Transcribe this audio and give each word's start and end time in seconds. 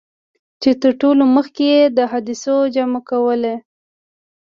چي 0.61 0.71
تر 0.81 0.91
ټولو 1.01 1.23
مخکي 1.35 1.65
یې 1.75 1.81
د 1.95 1.97
احادیثو 2.07 2.55
جمع 2.75 3.01
کولو. 3.09 3.55